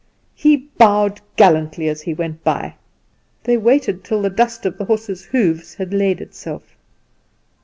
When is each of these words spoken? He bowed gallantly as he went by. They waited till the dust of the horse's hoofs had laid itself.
He 0.33 0.57
bowed 0.57 1.21
gallantly 1.35 1.87
as 1.87 2.01
he 2.01 2.15
went 2.15 2.43
by. 2.43 2.73
They 3.43 3.55
waited 3.55 4.03
till 4.03 4.23
the 4.23 4.31
dust 4.31 4.65
of 4.65 4.79
the 4.79 4.85
horse's 4.85 5.25
hoofs 5.25 5.75
had 5.75 5.93
laid 5.93 6.21
itself. 6.21 6.75